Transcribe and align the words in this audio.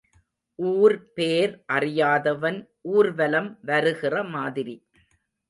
ஊர் 0.59 0.95
பேர் 1.13 1.53
அறியாதவன் 1.73 2.57
ஊர்வலம் 2.93 3.51
வருகிற 3.61 4.23
மாதிரி. 4.29 4.75